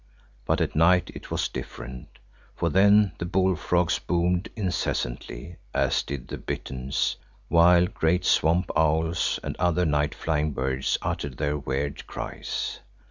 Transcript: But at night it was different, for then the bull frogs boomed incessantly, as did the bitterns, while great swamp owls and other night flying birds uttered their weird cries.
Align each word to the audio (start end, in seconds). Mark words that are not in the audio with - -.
But 0.45 0.61
at 0.61 0.75
night 0.75 1.11
it 1.13 1.29
was 1.29 1.47
different, 1.47 2.17
for 2.55 2.71
then 2.71 3.11
the 3.19 3.25
bull 3.25 3.55
frogs 3.55 3.99
boomed 3.99 4.49
incessantly, 4.55 5.57
as 5.75 6.01
did 6.01 6.27
the 6.27 6.39
bitterns, 6.39 7.17
while 7.49 7.85
great 7.85 8.25
swamp 8.25 8.71
owls 8.75 9.39
and 9.43 9.55
other 9.57 9.85
night 9.85 10.15
flying 10.15 10.53
birds 10.53 10.97
uttered 11.03 11.37
their 11.37 11.55
weird 11.55 12.07
cries. 12.07 12.79